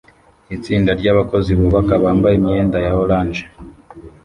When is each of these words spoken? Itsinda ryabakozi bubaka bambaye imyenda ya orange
Itsinda 0.55 0.91
ryabakozi 0.99 1.51
bubaka 1.59 1.93
bambaye 2.03 2.35
imyenda 2.39 2.77
ya 2.85 2.91
orange 3.03 3.43